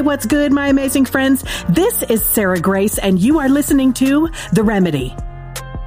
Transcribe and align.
Hey, 0.00 0.06
what's 0.06 0.24
good, 0.24 0.50
my 0.50 0.68
amazing 0.68 1.04
friends? 1.04 1.44
This 1.68 2.02
is 2.04 2.24
Sarah 2.24 2.58
Grace, 2.58 2.96
and 2.96 3.18
you 3.18 3.38
are 3.38 3.50
listening 3.50 3.92
to 3.92 4.30
The 4.54 4.62
Remedy. 4.62 5.14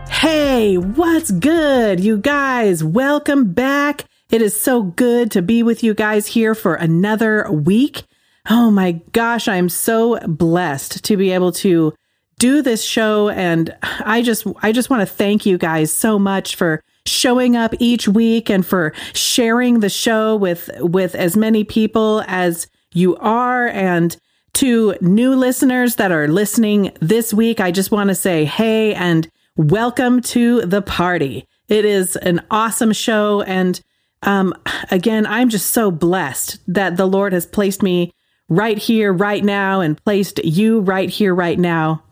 Hey, 0.07 0.77
what's 0.77 1.31
good, 1.31 1.99
you 1.99 2.19
guys? 2.19 2.83
Welcome 2.83 3.53
back. 3.53 4.05
It 4.29 4.43
is 4.43 4.61
so 4.61 4.83
good 4.83 5.31
to 5.31 5.41
be 5.41 5.63
with 5.63 5.81
you 5.81 5.95
guys 5.95 6.27
here 6.27 6.53
for 6.53 6.75
another 6.75 7.51
week. 7.51 8.03
Oh 8.47 8.69
my 8.69 9.01
gosh, 9.13 9.47
I'm 9.47 9.67
so 9.67 10.19
blessed 10.27 11.03
to 11.05 11.17
be 11.17 11.31
able 11.31 11.51
to 11.53 11.95
do 12.37 12.61
this 12.61 12.83
show 12.83 13.29
and 13.29 13.75
I 13.81 14.21
just 14.21 14.45
I 14.61 14.73
just 14.73 14.91
want 14.91 15.01
to 15.01 15.11
thank 15.11 15.47
you 15.47 15.57
guys 15.57 15.91
so 15.91 16.19
much 16.19 16.55
for 16.55 16.83
showing 17.07 17.55
up 17.55 17.73
each 17.79 18.07
week 18.07 18.51
and 18.51 18.63
for 18.63 18.93
sharing 19.13 19.79
the 19.79 19.89
show 19.89 20.35
with 20.35 20.69
with 20.81 21.15
as 21.15 21.35
many 21.35 21.63
people 21.63 22.23
as 22.27 22.67
you 22.93 23.15
are. 23.17 23.67
And 23.67 24.15
to 24.53 24.95
new 25.01 25.35
listeners 25.35 25.95
that 25.95 26.11
are 26.11 26.27
listening 26.27 26.91
this 27.01 27.33
week, 27.33 27.59
I 27.59 27.71
just 27.71 27.91
want 27.91 28.09
to 28.09 28.15
say, 28.15 28.45
hey, 28.45 28.93
and 28.93 29.27
welcome 29.55 30.21
to 30.21 30.61
the 30.61 30.81
party. 30.81 31.47
It 31.67 31.85
is 31.85 32.15
an 32.15 32.45
awesome 32.51 32.93
show. 32.93 33.41
And 33.41 33.81
um, 34.21 34.53
again, 34.91 35.25
I'm 35.25 35.49
just 35.49 35.71
so 35.71 35.91
blessed 35.91 36.59
that 36.67 36.97
the 36.97 37.07
Lord 37.07 37.33
has 37.33 37.45
placed 37.45 37.81
me 37.81 38.13
right 38.49 38.77
here, 38.77 39.11
right 39.11 39.43
now, 39.43 39.81
and 39.81 40.01
placed 40.03 40.43
you 40.43 40.79
right 40.81 41.09
here, 41.09 41.33
right 41.33 41.59
now. 41.59 42.03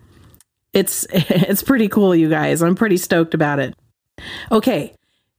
It's 0.73 1.05
it's 1.11 1.63
pretty 1.63 1.87
cool, 1.87 2.15
you 2.15 2.29
guys. 2.29 2.61
I'm 2.61 2.75
pretty 2.75 2.97
stoked 2.97 3.33
about 3.33 3.59
it. 3.59 3.75
Okay, 4.51 4.93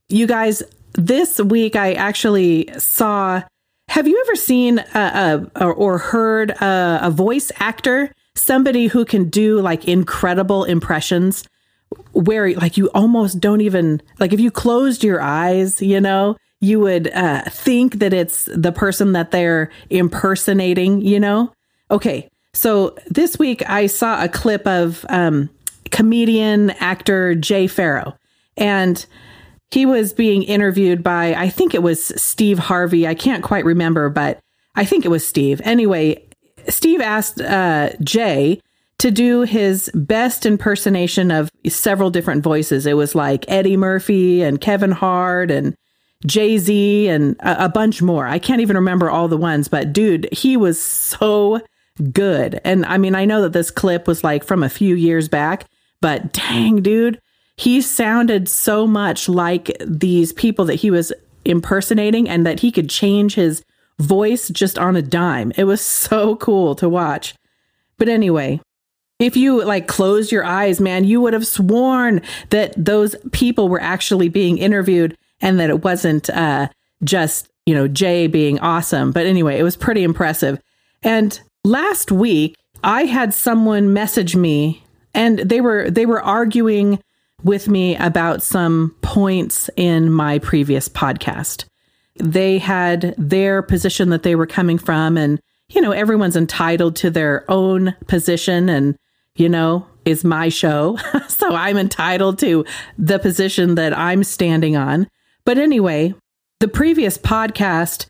you 0.09 0.27
guys, 0.27 0.62
this 0.95 1.41
week 1.41 1.77
I 1.77 1.94
actually 1.94 2.69
saw 2.78 3.42
have 3.88 4.08
you 4.08 4.22
ever 4.27 4.36
seen 4.36 4.78
a, 4.78 5.47
a 5.55 5.66
or 5.66 5.98
heard 5.98 6.50
a, 6.50 7.00
a 7.02 7.11
voice 7.11 7.52
actor, 7.56 8.12
somebody 8.34 8.86
who 8.86 9.05
can 9.05 9.28
do 9.28 9.61
like 9.61 9.86
incredible 9.86 10.64
impressions? 10.64 11.44
where 12.12 12.53
like 12.55 12.77
you 12.77 12.91
almost 12.94 13.41
don't 13.41 13.60
even 13.60 14.00
like 14.19 14.33
if 14.33 14.41
you 14.41 14.50
closed 14.50 15.03
your 15.03 15.20
eyes 15.20 15.80
you 15.80 16.00
know 16.00 16.36
you 16.60 16.78
would 16.78 17.10
uh, 17.12 17.42
think 17.50 17.98
that 17.98 18.12
it's 18.12 18.48
the 18.55 18.70
person 18.70 19.12
that 19.12 19.30
they're 19.30 19.70
impersonating 19.91 21.00
you 21.00 21.19
know 21.19 21.53
okay 21.91 22.28
so 22.53 22.97
this 23.08 23.38
week 23.38 23.69
i 23.69 23.86
saw 23.86 24.22
a 24.22 24.28
clip 24.28 24.66
of 24.66 25.05
um, 25.08 25.48
comedian 25.91 26.70
actor 26.72 27.34
jay 27.34 27.66
pharoah 27.66 28.16
and 28.56 29.06
he 29.73 29.87
was 29.87 30.12
being 30.12 30.42
interviewed 30.42 31.03
by, 31.03 31.34
I 31.34 31.48
think 31.48 31.75
it 31.75 31.83
was 31.83 32.12
Steve 32.20 32.59
Harvey. 32.59 33.09
I 33.09 33.15
can't 33.15 33.42
quite 33.42 33.65
remember, 33.65 34.11
but 34.11 34.39
I 34.75 34.84
think 34.84 35.05
it 35.05 35.09
was 35.09 35.27
Steve. 35.27 35.62
Anyway, 35.65 36.28
Steve 36.69 37.01
asked 37.01 37.41
uh, 37.41 37.91
Jay 38.05 38.61
to 38.98 39.11
do 39.11 39.43
his 39.43 39.91
best 39.95 40.45
impersonation 40.45 41.31
of 41.31 41.50
several 41.69 42.11
different 42.11 42.45
voices. 42.45 42.84
It 42.84 42.98
was 42.98 43.15
like 43.15 43.47
Eddie 43.48 43.78
Murphy 43.78 44.43
and 44.43 44.61
Kevin 44.61 44.93
Hart 44.93 45.50
and 45.50 45.75
Jay 46.27 46.59
Z 46.59 47.09
and 47.09 47.34
a, 47.41 47.65
a 47.65 47.69
bunch 47.70 48.03
more. 48.03 48.27
I 48.27 48.39
can't 48.39 48.61
even 48.61 48.77
remember 48.77 49.11
all 49.11 49.27
the 49.27 49.39
ones, 49.39 49.69
but 49.69 49.93
dude, 49.93 50.28
he 50.33 50.56
was 50.56 50.81
so 50.81 51.62
good. 52.12 52.61
And 52.62 52.84
I 52.84 52.98
mean, 52.98 53.15
I 53.15 53.25
know 53.25 53.41
that 53.43 53.55
this 53.55 53.70
clip 53.70 54.06
was 54.06 54.23
like 54.23 54.45
from 54.45 54.62
a 54.62 54.69
few 54.69 54.95
years 54.95 55.28
back, 55.28 55.65
but 56.03 56.33
dang, 56.34 56.83
dude 56.83 57.19
he 57.56 57.81
sounded 57.81 58.48
so 58.48 58.86
much 58.86 59.28
like 59.28 59.77
these 59.86 60.33
people 60.33 60.64
that 60.67 60.77
he 60.77 60.91
was 60.91 61.12
impersonating 61.45 62.28
and 62.28 62.47
that 62.47 62.61
he 62.61 62.72
could 62.72 62.89
change 62.89 63.34
his 63.34 63.62
voice 63.98 64.48
just 64.48 64.78
on 64.78 64.97
a 64.97 65.03
dime. 65.03 65.53
It 65.56 65.64
was 65.64 65.81
so 65.81 66.37
cool 66.37 66.75
to 66.76 66.88
watch. 66.88 67.34
But 67.99 68.09
anyway, 68.09 68.60
if 69.19 69.37
you 69.37 69.65
like 69.65 69.87
closed 69.87 70.32
your 70.32 70.44
eyes, 70.44 70.81
man, 70.81 71.04
you 71.04 71.21
would 71.21 71.34
have 71.34 71.47
sworn 71.47 72.22
that 72.50 72.72
those 72.76 73.15
people 73.32 73.69
were 73.69 73.81
actually 73.81 74.28
being 74.28 74.59
interviewed 74.59 75.16
and 75.41 75.60
that 75.60 75.71
it 75.71 75.84
wasn't 75.84 76.31
uh, 76.31 76.69
just, 77.05 77.49
you 77.66 77.75
know, 77.75 77.87
Jay 77.87 78.26
being 78.26 78.59
awesome. 78.60 79.12
But 79.12 79.26
anyway, 79.26 79.59
it 79.59 79.62
was 79.62 79.76
pretty 79.76 80.03
impressive. 80.03 80.60
And 81.03 81.38
last 81.65 82.10
week, 82.10 82.56
I 82.82 83.05
had 83.05 83.32
someone 83.34 83.93
message 83.93 84.34
me 84.34 84.82
and 85.15 85.38
they 85.38 85.60
were 85.60 85.91
they 85.91 86.06
were 86.06 86.22
arguing 86.22 86.99
with 87.44 87.69
me 87.69 87.97
about 87.97 88.42
some 88.42 88.94
points 89.03 89.69
in 89.76 90.10
my 90.10 90.38
previous 90.38 90.88
podcast. 90.88 91.64
They 92.16 92.58
had 92.58 93.14
their 93.16 93.62
position 93.62 94.10
that 94.10 94.22
they 94.22 94.34
were 94.34 94.47
coming 94.47 94.78
from, 94.78 95.16
and, 95.16 95.41
you 95.70 95.81
know, 95.81 95.92
everyone's 95.92 96.36
entitled 96.36 96.97
to 96.97 97.10
their 97.10 97.44
own 97.50 97.94
position, 98.06 98.69
and, 98.69 98.97
you 99.34 99.48
know, 99.48 99.86
is 100.04 100.25
my 100.25 100.48
show. 100.48 100.98
so 101.28 101.54
I'm 101.54 101.78
entitled 101.78 102.38
to 102.41 102.64
the 102.98 103.19
position 103.19 103.76
that 103.76 103.97
I'm 103.97 104.25
standing 104.25 104.76
on. 104.76 105.08
But 105.44 105.58
anyway, 105.58 106.14
the 106.60 106.69
previous 106.69 107.19
podcast, 107.19 108.06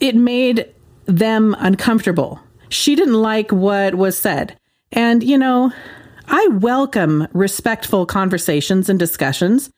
it 0.00 0.14
made 0.14 0.72
them 1.06 1.56
uncomfortable. 1.58 2.40
She 2.68 2.94
didn't 2.94 3.20
like 3.20 3.50
what 3.52 3.94
was 3.94 4.18
said. 4.18 4.58
And, 4.92 5.22
you 5.22 5.38
know, 5.38 5.72
I 6.28 6.48
welcome 6.48 7.28
respectful 7.32 8.06
conversations 8.06 8.88
and 8.88 8.98
discussions, 8.98 9.70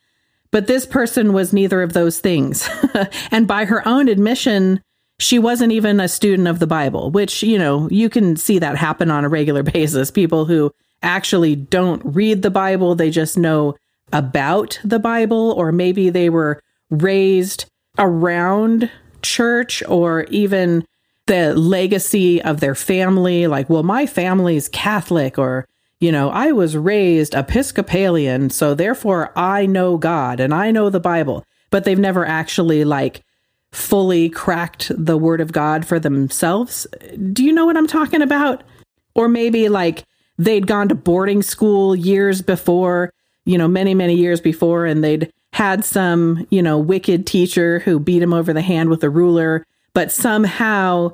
but 0.50 0.66
this 0.66 0.86
person 0.86 1.32
was 1.32 1.52
neither 1.52 1.82
of 1.82 1.92
those 1.92 2.20
things. 2.20 2.68
and 3.30 3.46
by 3.46 3.64
her 3.66 3.86
own 3.86 4.08
admission, 4.08 4.82
she 5.18 5.38
wasn't 5.38 5.72
even 5.72 6.00
a 6.00 6.08
student 6.08 6.48
of 6.48 6.58
the 6.58 6.66
Bible, 6.66 7.10
which, 7.10 7.42
you 7.42 7.58
know, 7.58 7.88
you 7.90 8.08
can 8.08 8.36
see 8.36 8.58
that 8.58 8.76
happen 8.76 9.10
on 9.10 9.24
a 9.24 9.28
regular 9.28 9.62
basis. 9.74 10.10
People 10.10 10.44
who 10.44 10.72
actually 11.02 11.56
don't 11.56 12.02
read 12.04 12.42
the 12.42 12.50
Bible, 12.50 12.94
they 12.94 13.10
just 13.10 13.36
know 13.36 13.76
about 14.12 14.80
the 14.82 14.98
Bible, 14.98 15.52
or 15.52 15.70
maybe 15.70 16.08
they 16.08 16.30
were 16.30 16.62
raised 16.90 17.66
around 17.98 18.90
church 19.22 19.82
or 19.86 20.22
even 20.24 20.86
the 21.26 21.54
legacy 21.54 22.40
of 22.40 22.60
their 22.60 22.74
family. 22.74 23.46
Like, 23.46 23.68
well, 23.68 23.82
my 23.82 24.06
family's 24.06 24.68
Catholic, 24.68 25.38
or 25.38 25.68
you 26.00 26.12
know, 26.12 26.30
I 26.30 26.52
was 26.52 26.76
raised 26.76 27.34
Episcopalian, 27.34 28.50
so 28.50 28.74
therefore 28.74 29.32
I 29.36 29.66
know 29.66 29.96
God 29.96 30.40
and 30.40 30.54
I 30.54 30.70
know 30.70 30.90
the 30.90 31.00
Bible, 31.00 31.44
but 31.70 31.84
they've 31.84 31.98
never 31.98 32.24
actually 32.24 32.84
like 32.84 33.22
fully 33.72 34.30
cracked 34.30 34.90
the 34.96 35.18
word 35.18 35.40
of 35.40 35.52
God 35.52 35.86
for 35.86 35.98
themselves. 35.98 36.86
Do 37.32 37.44
you 37.44 37.52
know 37.52 37.66
what 37.66 37.76
I'm 37.76 37.86
talking 37.86 38.22
about? 38.22 38.62
Or 39.14 39.28
maybe 39.28 39.68
like 39.68 40.04
they'd 40.38 40.66
gone 40.66 40.88
to 40.88 40.94
boarding 40.94 41.42
school 41.42 41.94
years 41.94 42.40
before, 42.42 43.12
you 43.44 43.58
know, 43.58 43.68
many, 43.68 43.94
many 43.94 44.14
years 44.14 44.40
before, 44.40 44.86
and 44.86 45.02
they'd 45.02 45.32
had 45.52 45.84
some, 45.84 46.46
you 46.50 46.62
know, 46.62 46.78
wicked 46.78 47.26
teacher 47.26 47.80
who 47.80 47.98
beat 47.98 48.22
him 48.22 48.32
over 48.32 48.52
the 48.52 48.62
hand 48.62 48.88
with 48.88 49.02
a 49.02 49.10
ruler, 49.10 49.66
but 49.94 50.12
somehow, 50.12 51.10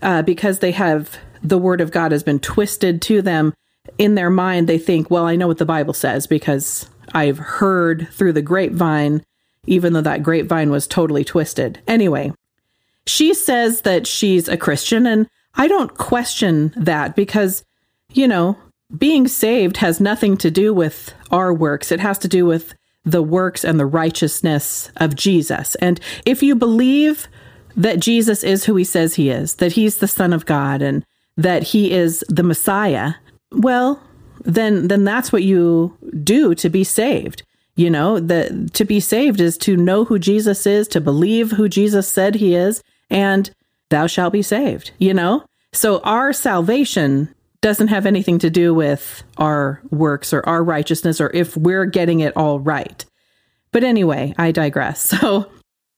uh, 0.00 0.22
because 0.22 0.60
they 0.60 0.70
have 0.70 1.18
the 1.42 1.58
word 1.58 1.80
of 1.80 1.90
God 1.90 2.12
has 2.12 2.22
been 2.22 2.38
twisted 2.38 3.02
to 3.02 3.20
them, 3.20 3.52
in 3.98 4.14
their 4.14 4.30
mind, 4.30 4.68
they 4.68 4.78
think, 4.78 5.10
well, 5.10 5.26
I 5.26 5.36
know 5.36 5.48
what 5.48 5.58
the 5.58 5.66
Bible 5.66 5.92
says 5.92 6.26
because 6.26 6.88
I've 7.12 7.38
heard 7.38 8.08
through 8.12 8.32
the 8.32 8.42
grapevine, 8.42 9.24
even 9.66 9.92
though 9.92 10.00
that 10.00 10.22
grapevine 10.22 10.70
was 10.70 10.86
totally 10.86 11.24
twisted. 11.24 11.80
Anyway, 11.86 12.32
she 13.06 13.34
says 13.34 13.82
that 13.82 14.06
she's 14.06 14.48
a 14.48 14.56
Christian, 14.56 15.06
and 15.06 15.28
I 15.54 15.68
don't 15.68 15.96
question 15.96 16.72
that 16.76 17.16
because, 17.16 17.64
you 18.12 18.28
know, 18.28 18.56
being 18.96 19.28
saved 19.28 19.78
has 19.78 20.00
nothing 20.00 20.36
to 20.38 20.50
do 20.50 20.72
with 20.72 21.12
our 21.30 21.52
works. 21.52 21.92
It 21.92 22.00
has 22.00 22.18
to 22.18 22.28
do 22.28 22.46
with 22.46 22.74
the 23.04 23.22
works 23.22 23.64
and 23.64 23.78
the 23.78 23.86
righteousness 23.86 24.90
of 24.96 25.16
Jesus. 25.16 25.74
And 25.76 26.00
if 26.24 26.42
you 26.42 26.54
believe 26.54 27.28
that 27.76 28.00
Jesus 28.00 28.44
is 28.44 28.64
who 28.64 28.76
he 28.76 28.84
says 28.84 29.14
he 29.14 29.30
is, 29.30 29.56
that 29.56 29.72
he's 29.72 29.98
the 29.98 30.08
Son 30.08 30.32
of 30.32 30.46
God, 30.46 30.82
and 30.82 31.04
that 31.36 31.62
he 31.62 31.92
is 31.92 32.24
the 32.28 32.42
Messiah, 32.42 33.14
well, 33.52 34.02
then 34.44 34.88
then 34.88 35.04
that's 35.04 35.32
what 35.32 35.42
you 35.42 35.96
do 36.22 36.54
to 36.56 36.68
be 36.68 36.84
saved. 36.84 37.42
You 37.76 37.90
know, 37.90 38.18
that 38.18 38.74
to 38.74 38.84
be 38.84 38.98
saved 38.98 39.40
is 39.40 39.56
to 39.58 39.76
know 39.76 40.04
who 40.04 40.18
Jesus 40.18 40.66
is, 40.66 40.88
to 40.88 41.00
believe 41.00 41.52
who 41.52 41.68
Jesus 41.68 42.08
said 42.08 42.34
he 42.34 42.54
is, 42.54 42.82
and 43.08 43.50
thou 43.90 44.06
shalt 44.06 44.32
be 44.32 44.42
saved, 44.42 44.90
you 44.98 45.14
know? 45.14 45.44
So 45.72 46.00
our 46.00 46.32
salvation 46.32 47.32
doesn't 47.60 47.88
have 47.88 48.06
anything 48.06 48.38
to 48.40 48.50
do 48.50 48.72
with 48.74 49.22
our 49.36 49.80
works 49.90 50.32
or 50.32 50.46
our 50.48 50.62
righteousness 50.62 51.20
or 51.20 51.30
if 51.34 51.56
we're 51.56 51.84
getting 51.84 52.20
it 52.20 52.36
all 52.36 52.60
right. 52.60 53.04
But 53.72 53.84
anyway, 53.84 54.34
I 54.38 54.52
digress. 54.52 55.12
So 55.20 55.50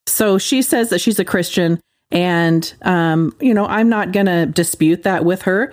so 0.06 0.38
she 0.38 0.60
says 0.62 0.90
that 0.90 1.00
she's 1.00 1.20
a 1.20 1.24
Christian 1.24 1.80
and 2.10 2.74
um, 2.82 3.34
you 3.40 3.54
know, 3.54 3.66
I'm 3.66 3.88
not 3.88 4.12
going 4.12 4.26
to 4.26 4.46
dispute 4.46 5.04
that 5.04 5.24
with 5.24 5.42
her. 5.42 5.72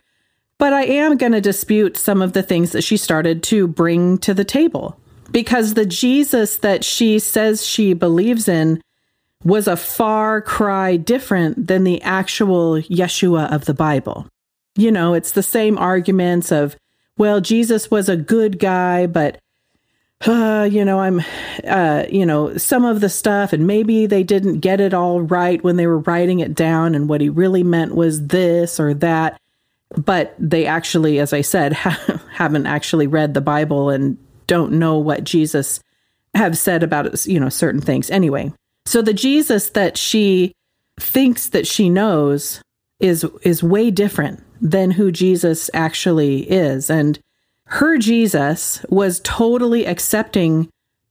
But 0.60 0.74
I 0.74 0.86
am 0.86 1.18
going 1.18 1.34
to 1.34 1.42
dispute 1.42 1.98
some 1.98 2.22
of 2.22 2.34
the 2.34 2.44
things 2.44 2.72
that 2.72 2.84
she 2.84 2.98
started 2.98 3.44
to 3.44 3.68
bring 3.68 4.18
to 4.20 4.34
the 4.34 4.46
table 4.46 5.00
because 5.32 5.74
the 5.74 5.86
Jesus 5.86 6.58
that 6.58 6.84
she 6.84 7.20
says 7.20 7.66
she 7.66 7.94
believes 7.94 8.48
in 8.48 8.82
was 9.44 9.68
a 9.68 9.78
far 9.78 10.42
cry 10.42 10.98
different 10.98 11.68
than 11.68 11.84
the 11.84 12.02
actual 12.02 12.82
Yeshua 12.82 13.52
of 13.54 13.66
the 13.66 13.74
Bible. 13.74 14.28
you 14.78 14.92
know, 14.92 15.16
it's 15.16 15.32
the 15.32 15.44
same 15.44 15.78
arguments 15.78 16.52
of, 16.52 16.76
well, 17.18 17.42
Jesus 17.42 17.90
was 17.90 18.08
a 18.08 18.16
good 18.16 18.60
guy, 18.60 19.08
but 19.08 19.40
uh, 20.26 20.68
you 20.70 20.84
know, 20.84 21.00
I'm, 21.00 21.22
uh, 21.68 22.06
you 22.10 22.26
know, 22.26 22.58
some 22.58 22.86
of 22.86 23.02
the 23.02 23.10
stuff, 23.10 23.54
and 23.54 23.68
maybe 23.68 24.06
they 24.08 24.24
didn't 24.24 24.60
get 24.60 24.80
it 24.80 24.94
all 24.94 25.22
right 25.22 25.64
when 25.64 25.76
they 25.78 25.86
were 25.86 26.00
writing 26.00 26.40
it 26.40 26.56
down, 26.56 26.96
and 26.96 27.08
what 27.08 27.22
he 27.22 27.30
really 27.30 27.64
meant 27.64 27.94
was 27.94 28.28
this 28.28 28.80
or 28.80 28.94
that. 28.96 29.40
But 29.96 30.36
they 30.38 30.66
actually, 30.66 31.20
as 31.20 31.34
I 31.34 31.42
said, 31.42 31.74
ha- 31.74 32.22
haven't 32.32 32.68
actually 32.68 33.08
read 33.08 33.34
the 33.34 33.42
Bible 33.42 33.90
and 33.90 34.18
don't 34.48 34.74
know 34.74 34.98
what 34.98 35.24
Jesus 35.24 35.80
have 36.34 36.58
said 36.58 36.84
about 36.84 37.26
you 37.26 37.40
know 37.40 37.50
certain 37.50 37.82
things. 37.82 38.10
Anyway, 38.10 38.54
so 38.86 39.02
the 39.02 39.14
Jesus 39.14 39.70
that 39.70 39.98
she 39.98 40.54
thinks 41.00 41.50
that 41.50 41.68
she 41.68 41.90
knows 41.90 42.62
is 43.00 43.26
is 43.44 43.64
way 43.64 43.92
different 43.92 44.44
than 44.62 44.92
who 44.92 45.12
Jesus 45.12 45.70
actually 45.74 46.50
is, 46.52 46.90
and 46.90 47.20
her 47.66 47.98
Jesus 47.98 48.86
was 48.90 49.20
totally 49.22 49.86
accepting 49.86 50.70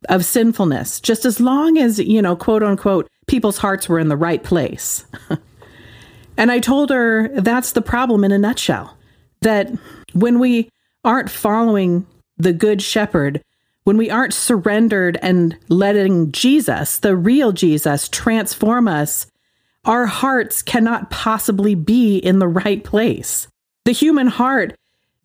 of 0.09 0.25
sinfulness, 0.25 1.01
just 1.01 1.25
as 1.25 1.41
long 1.41 1.79
as, 1.79 1.99
you 1.99 2.23
know, 2.23 2.37
quote 2.37 2.63
unquote, 2.63 3.09
people's 3.27 3.59
hearts 3.59 3.89
were 3.89 3.99
in 3.99 4.09
the 4.09 4.17
right 4.17 4.43
place. 4.43 5.05
and 6.37 6.51
I 6.51 6.59
told 6.59 6.91
her 6.91 7.29
that's 7.29 7.73
the 7.73 7.83
problem 7.83 8.25
in 8.25 8.33
a 8.33 8.39
nutshell 8.39 8.97
that 9.43 9.71
when 10.13 10.39
we 10.39 10.71
aren't 11.05 11.31
following 11.31 12.07
the 12.37 12.53
good 12.53 12.83
shepherd, 12.83 13.43
when 13.85 13.97
we 13.97 14.11
aren't 14.11 14.35
surrendered 14.35 15.19
and 15.23 15.57
letting 15.69 16.33
Jesus, 16.33 16.99
the 16.99 17.17
real 17.17 17.53
Jesus, 17.53 18.09
transform 18.09 18.89
us, 18.89 19.27
our 19.85 20.07
hearts 20.07 20.63
cannot 20.63 21.11
possibly 21.11 21.75
be 21.77 22.19
in 22.19 22.41
the 22.41 22.49
right 22.49 22.83
place. 22.83 23.47
The 23.85 23.93
human 23.93 24.27
heart, 24.27 24.75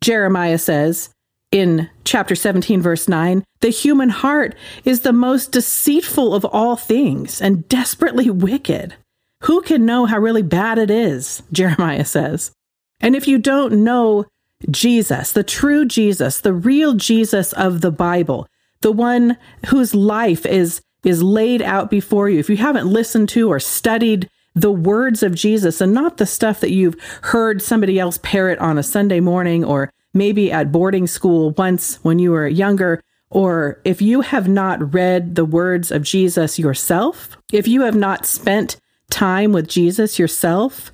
Jeremiah 0.00 0.58
says, 0.58 1.10
in 1.50 1.90
chapter 2.04 2.34
17, 2.34 2.80
verse 2.80 3.08
9, 3.08 3.44
the 3.60 3.68
human 3.68 4.08
heart 4.08 4.54
is 4.84 5.00
the 5.00 5.12
most 5.12 5.52
deceitful 5.52 6.34
of 6.34 6.44
all 6.44 6.76
things 6.76 7.42
and 7.42 7.68
desperately 7.68 8.30
wicked. 8.30 8.94
Who 9.42 9.62
can 9.62 9.86
know 9.86 10.06
how 10.06 10.18
really 10.18 10.42
bad 10.42 10.78
it 10.78 10.90
is? 10.90 11.42
Jeremiah 11.52 12.04
says. 12.04 12.52
And 13.00 13.16
if 13.16 13.26
you 13.26 13.38
don't 13.38 13.84
know 13.84 14.26
Jesus, 14.70 15.32
the 15.32 15.42
true 15.42 15.84
Jesus, 15.84 16.40
the 16.40 16.52
real 16.52 16.94
Jesus 16.94 17.52
of 17.54 17.80
the 17.80 17.90
Bible, 17.90 18.46
the 18.80 18.92
one 18.92 19.36
whose 19.66 19.94
life 19.94 20.46
is 20.46 20.80
is 21.04 21.20
laid 21.20 21.60
out 21.60 21.90
before 21.90 22.30
you. 22.30 22.38
If 22.38 22.48
you 22.48 22.56
haven't 22.56 22.86
listened 22.86 23.28
to 23.30 23.50
or 23.50 23.58
studied 23.58 24.30
the 24.54 24.70
words 24.70 25.24
of 25.24 25.34
Jesus 25.34 25.80
and 25.80 25.92
not 25.92 26.18
the 26.18 26.26
stuff 26.26 26.60
that 26.60 26.70
you've 26.70 26.94
heard 27.22 27.60
somebody 27.60 27.98
else 27.98 28.20
parrot 28.22 28.60
on 28.60 28.78
a 28.78 28.84
Sunday 28.84 29.18
morning 29.18 29.64
or 29.64 29.92
maybe 30.14 30.52
at 30.52 30.70
boarding 30.70 31.08
school 31.08 31.50
once 31.52 31.96
when 32.04 32.18
you 32.18 32.30
were 32.30 32.46
younger, 32.46 33.02
or 33.30 33.80
if 33.84 34.02
you 34.02 34.20
have 34.20 34.46
not 34.46 34.94
read 34.94 35.34
the 35.34 35.44
words 35.44 35.90
of 35.90 36.02
Jesus 36.02 36.58
yourself, 36.58 37.36
if 37.50 37.66
you 37.66 37.82
have 37.82 37.96
not 37.96 38.26
spent 38.26 38.76
time 39.12 39.52
with 39.52 39.68
Jesus 39.68 40.18
yourself, 40.18 40.92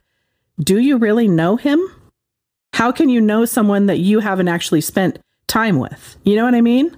do 0.61 0.79
you 0.79 0.99
really 0.99 1.27
know 1.27 1.57
him? 1.57 1.81
How 2.75 2.93
can 2.93 3.09
you 3.09 3.21
know 3.21 3.47
someone 3.47 3.87
that 3.87 3.99
you 3.99 4.21
haven't 4.21 4.49
actually 4.49 4.83
spent 4.83 5.19
time 5.47 5.79
with? 5.79 6.19
You 6.25 6.37
know 6.37 6.45
what 6.45 6.55
I 6.55 6.61
mean? 6.61 6.95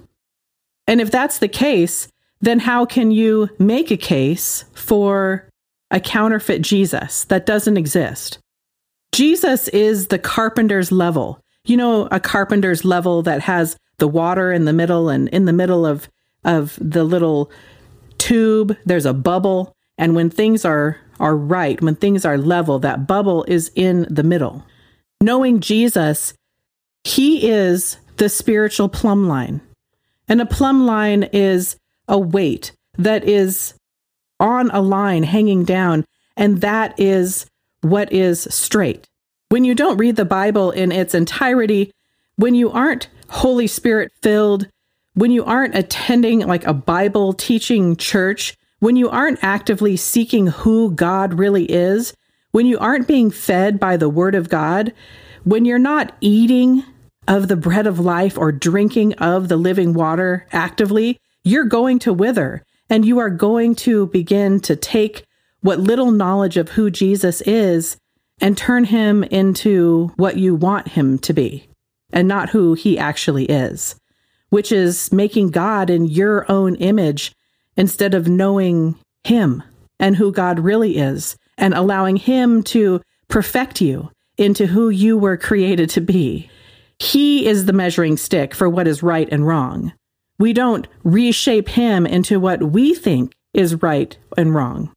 And 0.87 0.99
if 0.99 1.09
that's 1.09 1.39
the 1.39 1.47
case, 1.47 2.09
then 2.41 2.59
how 2.59 2.85
can 2.85 3.11
you 3.11 3.49
make 3.57 3.91
a 3.91 3.97
case 3.97 4.65
for 4.73 5.47
a 5.89 5.99
counterfeit 5.99 6.61
Jesus 6.61 7.23
that 7.25 7.45
doesn't 7.45 7.77
exist? 7.77 8.39
Jesus 9.13 9.69
is 9.69 10.07
the 10.07 10.19
carpenter's 10.19 10.91
level 10.91 11.41
you 11.63 11.77
know, 11.77 12.07
a 12.11 12.19
carpenter's 12.19 12.83
level 12.83 13.21
that 13.23 13.41
has 13.41 13.77
the 13.97 14.07
water 14.07 14.51
in 14.51 14.65
the 14.65 14.73
middle 14.73 15.09
and 15.09 15.29
in 15.29 15.45
the 15.45 15.53
middle 15.53 15.85
of 15.85 16.09
of 16.43 16.77
the 16.81 17.03
little 17.03 17.51
tube 18.17 18.75
there's 18.85 19.05
a 19.05 19.13
bubble 19.13 19.75
and 19.97 20.15
when 20.15 20.27
things 20.27 20.65
are 20.65 20.97
are 21.21 21.35
right 21.35 21.81
when 21.81 21.95
things 21.95 22.25
are 22.25 22.37
level 22.37 22.79
that 22.79 23.07
bubble 23.07 23.45
is 23.47 23.71
in 23.75 24.07
the 24.09 24.23
middle. 24.23 24.65
Knowing 25.21 25.59
jesus 25.59 26.33
he 27.03 27.49
is 27.49 27.97
the 28.17 28.29
spiritual 28.29 28.89
plumb 28.89 29.27
line. 29.27 29.61
And 30.27 30.41
a 30.41 30.45
plumb 30.45 30.85
line 30.85 31.23
is 31.33 31.75
a 32.07 32.19
weight 32.19 32.73
that 32.97 33.23
is 33.23 33.73
on 34.39 34.69
a 34.71 34.81
line 34.81 35.23
hanging 35.23 35.63
down 35.63 36.05
and 36.37 36.61
that 36.61 36.99
is 36.99 37.45
what 37.81 38.11
is 38.11 38.47
straight. 38.49 39.07
When 39.49 39.65
you 39.65 39.75
don't 39.75 39.97
read 39.97 40.15
the 40.15 40.25
Bible 40.25 40.71
in 40.71 40.91
its 40.91 41.13
entirety, 41.13 41.91
when 42.35 42.55
you 42.55 42.71
aren't 42.71 43.09
Holy 43.29 43.67
Spirit 43.67 44.11
filled, 44.21 44.67
when 45.13 45.31
you 45.31 45.43
aren't 45.43 45.75
attending 45.75 46.39
like 46.39 46.65
a 46.65 46.73
Bible 46.73 47.33
teaching 47.33 47.95
church, 47.97 48.55
when 48.81 48.95
you 48.95 49.09
aren't 49.11 49.43
actively 49.43 49.95
seeking 49.95 50.47
who 50.47 50.91
God 50.91 51.35
really 51.35 51.65
is, 51.65 52.15
when 52.51 52.65
you 52.65 52.79
aren't 52.79 53.07
being 53.07 53.29
fed 53.29 53.79
by 53.79 53.95
the 53.95 54.09
Word 54.09 54.33
of 54.33 54.49
God, 54.49 54.91
when 55.43 55.65
you're 55.65 55.77
not 55.77 56.17
eating 56.19 56.83
of 57.27 57.47
the 57.47 57.55
bread 57.55 57.85
of 57.85 57.99
life 57.99 58.39
or 58.39 58.51
drinking 58.51 59.13
of 59.13 59.49
the 59.49 59.55
living 59.55 59.93
water 59.93 60.47
actively, 60.51 61.19
you're 61.43 61.65
going 61.65 61.99
to 61.99 62.11
wither 62.11 62.65
and 62.89 63.05
you 63.05 63.19
are 63.19 63.29
going 63.29 63.75
to 63.75 64.07
begin 64.07 64.59
to 64.61 64.75
take 64.75 65.25
what 65.61 65.79
little 65.79 66.09
knowledge 66.09 66.57
of 66.57 66.69
who 66.69 66.89
Jesus 66.89 67.41
is 67.41 67.97
and 68.41 68.57
turn 68.57 68.85
him 68.85 69.23
into 69.25 70.11
what 70.15 70.37
you 70.37 70.55
want 70.55 70.87
him 70.87 71.19
to 71.19 71.33
be 71.33 71.69
and 72.11 72.27
not 72.27 72.49
who 72.49 72.73
he 72.73 72.97
actually 72.97 73.45
is, 73.45 73.93
which 74.49 74.71
is 74.71 75.11
making 75.13 75.51
God 75.51 75.91
in 75.91 76.07
your 76.07 76.51
own 76.51 76.73
image 76.77 77.31
instead 77.77 78.13
of 78.13 78.27
knowing 78.27 78.95
him 79.23 79.63
and 79.99 80.15
who 80.15 80.31
God 80.31 80.59
really 80.59 80.97
is 80.97 81.35
and 81.57 81.73
allowing 81.73 82.17
him 82.17 82.63
to 82.63 83.01
perfect 83.27 83.81
you 83.81 84.11
into 84.37 84.65
who 84.65 84.89
you 84.89 85.17
were 85.17 85.37
created 85.37 85.89
to 85.91 86.01
be. 86.01 86.49
He 86.99 87.47
is 87.47 87.65
the 87.65 87.73
measuring 87.73 88.17
stick 88.17 88.53
for 88.53 88.69
what 88.69 88.87
is 88.87 89.03
right 89.03 89.27
and 89.31 89.45
wrong. 89.45 89.93
We 90.39 90.53
don't 90.53 90.87
reshape 91.03 91.69
him 91.69 92.05
into 92.05 92.39
what 92.39 92.63
we 92.63 92.95
think 92.95 93.33
is 93.53 93.81
right 93.81 94.17
and 94.37 94.55
wrong. 94.55 94.91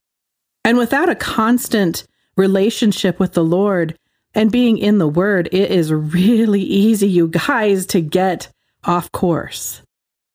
And 0.64 0.78
without 0.78 1.10
a 1.10 1.14
constant 1.14 2.06
relationship 2.36 3.20
with 3.20 3.34
the 3.34 3.44
Lord 3.44 3.96
and 4.34 4.50
being 4.50 4.78
in 4.78 4.98
the 4.98 5.08
Word, 5.08 5.48
it 5.52 5.70
is 5.70 5.92
really 5.92 6.62
easy, 6.62 7.08
you 7.08 7.28
guys, 7.28 7.86
to 7.86 8.00
get 8.00 8.48
off 8.84 9.12
course. 9.12 9.82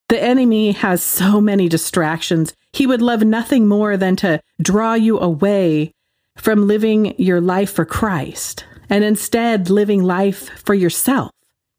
The 0.10 0.22
enemy 0.22 0.72
has 0.72 1.04
so 1.04 1.39
many 1.39 1.70
distractions. 1.70 2.54
He 2.74 2.88
would 2.88 3.01
love 3.01 3.24
nothing 3.24 3.68
more 3.68 3.96
than 3.96 4.16
to 4.18 4.42
draw 4.62 4.96
you 4.96 5.20
away 5.20 5.94
from 6.36 6.68
living 6.68 7.16
your 7.18 7.39
life 7.39 7.72
for 7.72 7.86
Christ 7.86 8.66
and 8.89 9.04
instead 9.04 9.70
living 9.70 10.04
life 10.04 10.50
for 10.66 10.74
yourself, 10.74 11.32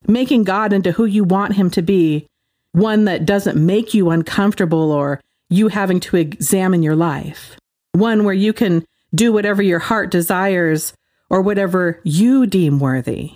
making 0.07 0.45
God 0.45 0.73
into 0.73 0.93
who 0.93 1.05
you 1.05 1.25
want 1.25 1.55
him 1.55 1.71
to 1.71 1.83
be, 1.83 2.29
one 2.73 3.05
that 3.07 3.27
doesn't 3.27 3.57
make 3.57 3.95
you 3.95 4.11
uncomfortable 4.11 4.93
or 4.93 5.21
you 5.49 5.69
having 5.69 5.99
to 5.99 6.17
examine 6.17 6.85
your 6.85 6.95
life, 6.95 7.57
one 7.93 8.25
where 8.25 8.35
you 8.35 8.53
can 8.53 8.85
do 9.13 9.33
whatever 9.33 9.61
your 9.61 9.81
heart 9.81 10.11
desires 10.11 10.93
or 11.29 11.43
whatever 11.43 12.01
you 12.05 12.47
deem 12.47 12.79
worthy, 12.79 13.33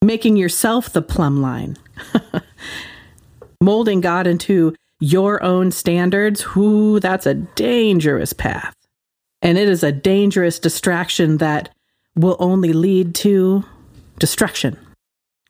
making 0.00 0.36
yourself 0.36 0.90
the 0.90 1.02
plumb 1.02 1.42
line, 1.42 1.76
molding 3.62 4.00
God 4.00 4.26
into 4.26 4.74
your 5.00 5.42
own 5.42 5.70
standards. 5.70 6.54
Whoo, 6.54 7.00
that's 7.00 7.26
a 7.26 7.34
dangerous 7.34 8.32
path. 8.32 8.74
And 9.40 9.58
it 9.58 9.68
is 9.68 9.82
a 9.82 9.92
dangerous 9.92 10.58
distraction 10.58 11.38
that 11.38 11.70
will 12.14 12.36
only 12.38 12.72
lead 12.72 13.14
to 13.16 13.64
destruction. 14.18 14.78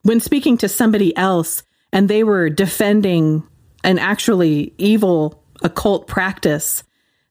When 0.02 0.21
speaking 0.21 0.57
to 0.59 0.69
somebody 0.69 1.16
else 1.16 1.62
and 1.92 2.09
they 2.09 2.25
were 2.25 2.49
defending 2.49 3.42
an 3.85 3.99
actually 3.99 4.73
evil 4.78 5.42
occult 5.62 6.07
practice, 6.07 6.83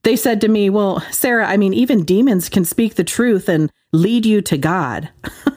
they 0.03 0.15
said 0.15 0.41
to 0.41 0.47
me, 0.47 0.69
Well, 0.69 0.99
Sarah, 1.11 1.47
I 1.47 1.57
mean, 1.57 1.73
even 1.73 2.03
demons 2.05 2.49
can 2.49 2.65
speak 2.65 2.95
the 2.95 3.03
truth 3.03 3.49
and 3.49 3.71
lead 3.91 4.25
you 4.25 4.41
to 4.43 4.57
God. 4.57 5.09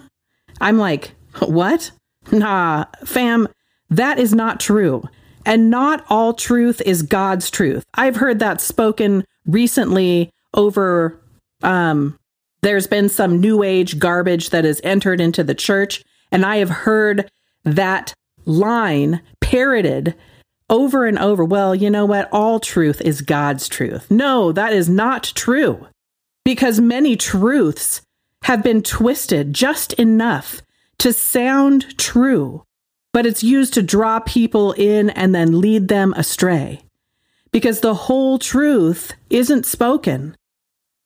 I'm 0.61 0.79
like, 0.79 1.15
What? 1.41 1.91
Nah, 2.33 2.87
fam, 3.05 3.49
that 3.91 4.19
is 4.19 4.35
not 4.35 4.61
true. 4.61 5.03
And 5.47 5.71
not 5.71 6.05
all 6.09 6.33
truth 6.33 6.81
is 6.87 7.03
God's 7.03 7.51
truth. 7.51 7.85
I've 7.95 8.17
heard 8.17 8.39
that 8.39 8.61
spoken 8.61 9.25
recently 9.47 10.31
over 10.55 11.21
um 11.63 12.19
there's 12.63 12.87
been 12.87 13.11
some 13.11 13.41
new 13.41 13.63
age 13.63 13.99
garbage 13.99 14.51
that 14.51 14.65
has 14.65 14.81
entered 14.83 15.21
into 15.21 15.45
the 15.45 15.55
church 15.55 16.03
and 16.33 16.47
I 16.47 16.57
have 16.57 16.71
heard 16.71 17.31
that 17.65 18.15
line 18.47 19.21
parroted 19.41 20.15
over 20.71 21.07
and 21.07 21.19
over, 21.19 21.45
well, 21.45 21.75
you 21.75 21.91
know 21.91 22.07
what? 22.07 22.29
All 22.33 22.59
truth 22.59 23.01
is 23.03 23.21
God's 23.21 23.69
truth. 23.69 24.11
No, 24.11 24.51
that 24.53 24.73
is 24.73 24.89
not 24.89 25.33
true 25.35 25.87
because 26.45 26.81
many 26.81 27.17
truths 27.17 28.03
have 28.43 28.63
been 28.63 28.83
twisted 28.83 29.53
just 29.53 29.93
enough 29.95 30.61
to 30.99 31.13
sound 31.13 31.97
true, 31.99 32.65
but 33.15 33.27
it's 33.27 33.45
used 33.45 33.73
to 33.75 33.81
draw 33.81 34.19
people 34.19 34.73
in 34.73 35.09
and 35.11 35.33
then 35.33 35.61
lead 35.61 35.87
them 35.87 36.13
astray. 36.15 36.83
Because 37.53 37.79
the 37.79 37.95
whole 37.95 38.41
truth 38.41 39.13
isn't 39.31 39.67
spoken. 39.67 40.37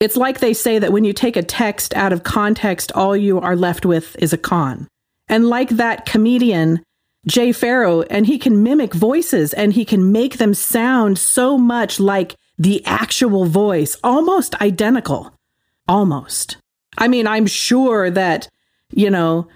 It's 0.01 0.17
like 0.17 0.41
they 0.41 0.55
say 0.55 0.79
that 0.79 0.91
when 0.91 1.05
you 1.05 1.13
take 1.13 1.37
a 1.37 1.43
text 1.43 1.95
out 1.95 2.15
of 2.15 2.23
context, 2.23 2.91
all 2.93 3.15
you 3.15 3.39
are 3.39 3.55
left 3.55 3.85
with 3.85 4.17
is 4.21 4.33
a 4.33 4.39
con. 4.39 4.89
And 5.29 5.51
like 5.51 5.69
that 5.69 6.07
comedian, 6.07 6.83
Jay 7.27 7.53
Pharoah, 7.53 8.07
and 8.09 8.27
he 8.27 8.39
can 8.39 8.63
mimic 8.63 8.95
voices 8.95 9.53
and 9.53 9.75
he 9.75 9.85
can 9.85 10.11
make 10.11 10.39
them 10.39 10.55
sound 10.55 11.19
so 11.19 11.59
much 11.59 12.01
like 12.01 12.37
the 12.59 12.83
actual 12.87 13.45
voice, 13.45 13.99
almost 14.03 14.55
identical. 14.63 15.35
Almost. 15.87 16.57
I 16.97 17.07
mean, 17.07 17.27
I'm 17.27 17.47
sure 17.47 18.09
that, 18.09 18.49
you 18.93 19.11
know, 19.11 19.49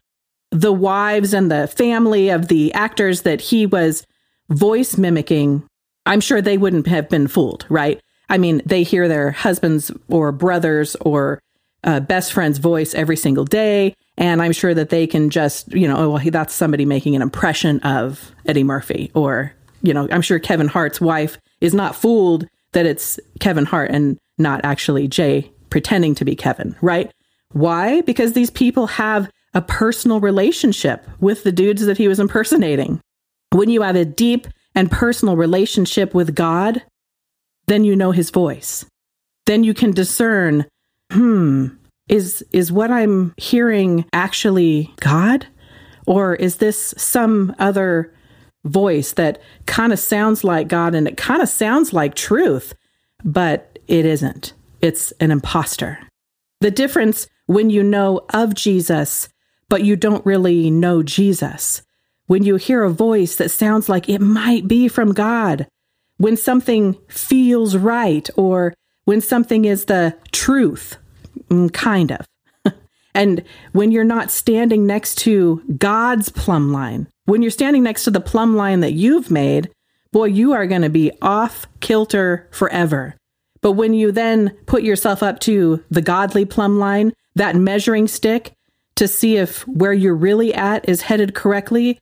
the 0.53 0.73
wives 0.73 1.35
and 1.35 1.51
the 1.51 1.67
family 1.67 2.29
of 2.29 2.49
the 2.49 2.73
actors 2.75 3.23
that 3.23 3.41
he 3.41 3.67
was 3.67 4.07
voice 4.51 4.97
mimicking, 4.97 5.67
I'm 6.07 6.21
sure 6.21 6.41
they 6.41 6.59
wouldn't 6.59 6.87
have 6.87 7.09
been 7.09 7.27
fooled, 7.27 7.65
right? 7.69 8.01
I 8.29 8.39
mean, 8.39 8.63
they 8.65 8.83
hear 8.83 9.09
their 9.09 9.31
husband's 9.31 9.91
or 10.09 10.31
brother's 10.31 10.95
or 10.97 11.41
uh, 11.85 12.01
best 12.01 12.33
friend's 12.33 12.59
voice 12.59 12.95
every 12.95 13.17
single 13.17 13.45
day. 13.45 13.95
And 14.19 14.43
I'm 14.43 14.53
sure 14.53 14.75
that 14.75 14.91
they 14.91 15.07
can 15.07 15.31
just, 15.31 15.73
you 15.73 15.89
know, 15.89 15.97
oh, 15.97 16.11
well, 16.11 16.23
that's 16.31 16.55
somebody 16.55 16.85
making 16.85 17.17
an 17.17 17.23
impression 17.23 17.81
of 17.81 18.31
Eddie 18.47 18.63
Murphy. 18.63 19.11
Or, 19.15 19.53
you 19.83 19.95
know, 19.95 20.07
I'm 20.11 20.23
sure 20.23 20.39
Kevin 20.39 20.69
Hart's 20.69 21.01
wife 21.01 21.39
is 21.61 21.75
not 21.75 21.97
fooled 21.97 22.47
that 22.73 22.87
it's 22.87 23.19
Kevin 23.41 23.65
Hart 23.65 23.91
and 23.91 24.19
not 24.39 24.61
actually 24.65 25.09
Jay 25.09 25.51
pretending 25.71 26.15
to 26.17 26.25
be 26.25 26.37
Kevin, 26.37 26.77
right? 26.83 27.11
Why? 27.53 28.03
Because 28.03 28.35
these 28.35 28.51
people 28.51 28.87
have 28.87 29.31
a 29.55 29.63
personal 29.63 30.21
relationship 30.21 31.07
with 31.21 31.45
the 31.45 31.53
dudes 31.53 31.85
that 31.87 31.99
he 31.99 32.09
was 32.09 32.21
impersonating. 32.21 33.01
When 33.51 33.69
you 33.69 33.83
have 33.83 33.97
a 33.97 34.05
deep 34.05 34.47
and 34.75 34.91
personal 34.91 35.37
relationship 35.37 36.15
with 36.15 36.35
God, 36.35 36.83
then 37.67 37.85
you 37.85 37.95
know 37.95 38.13
his 38.13 38.31
voice. 38.31 38.87
Then 39.47 39.65
you 39.65 39.75
can 39.75 39.91
discern, 39.91 40.67
hmm, 41.11 41.69
is 42.09 42.45
is 42.53 42.73
what 42.73 42.91
I'm 42.91 43.35
hearing 43.37 44.05
actually 44.13 44.93
God? 45.01 45.47
Or 46.07 46.35
is 46.35 46.57
this 46.57 46.95
some 46.97 47.55
other 47.59 48.13
voice 48.65 49.13
that 49.13 49.41
kind 49.67 49.93
of 49.93 49.99
sounds 49.99 50.45
like 50.45 50.69
God 50.69 50.95
and 50.95 51.09
it 51.09 51.17
kind 51.17 51.43
of 51.43 51.49
sounds 51.49 51.93
like 51.93 52.15
truth, 52.15 52.75
but 53.25 53.79
it 53.89 54.05
isn't. 54.05 54.53
It's 54.81 55.13
an 55.21 55.31
impostor. 55.31 55.99
The 56.61 56.71
difference 56.71 57.27
when 57.47 57.71
you 57.71 57.83
know 57.83 58.23
of 58.31 58.55
Jesus, 58.55 59.29
but 59.73 59.85
you 59.85 59.97
don't 59.97 60.26
really 60.26 60.71
know 60.71 61.02
Jesus, 61.02 61.81
when 62.26 62.43
you 62.43 62.57
hear 62.57 62.83
a 62.83 62.91
voice 62.91 63.37
that 63.37 63.50
sounds 63.50 63.88
like 63.88 64.07
it 64.07 64.21
might 64.21 64.69
be 64.69 64.87
from 64.87 65.14
God, 65.14 65.67
when 66.19 66.37
something 66.37 66.99
feels 67.09 67.75
right 67.75 68.29
or 68.37 68.75
when 69.07 69.23
something 69.23 69.64
is 69.64 69.87
the 69.87 70.14
truth, 70.31 70.99
mm, 71.49 71.73
kind 71.73 72.12
of. 72.12 72.26
and 73.14 73.43
when 73.73 73.91
you're 73.91 74.05
not 74.05 74.31
standing 74.31 74.87
next 74.87 75.14
to 75.21 75.62
God's 75.79 76.29
plumb 76.29 76.71
line, 76.71 77.07
when 77.25 77.41
you're 77.41 77.50
standing 77.50 77.83
next 77.83 78.05
to 78.05 78.11
the 78.11 78.21
plumb 78.21 78.55
line 78.55 78.81
that 78.81 78.93
you've 78.93 79.31
made, 79.31 79.71
boy, 80.12 80.26
you 80.26 80.52
are 80.52 80.67
going 80.67 80.83
to 80.83 80.91
be 80.91 81.12
off 81.23 81.67
kilter 81.81 82.47
forever. 82.50 83.14
But 83.62 83.73
when 83.73 83.95
you 83.95 84.12
then 84.12 84.50
put 84.67 84.83
yourself 84.83 85.23
up 85.23 85.41
to 85.41 85.83
the 85.91 86.02
godly 86.02 86.45
plumb 86.45 86.79
line, 86.79 87.14
that 87.37 87.57
measuring 87.57 88.07
stick 88.07 88.52
to 88.97 89.09
see 89.09 89.37
if 89.37 89.67
where 89.67 89.93
you're 89.93 90.15
really 90.15 90.53
at 90.55 90.89
is 90.89 91.03
headed 91.03 91.35
correctly, 91.35 91.99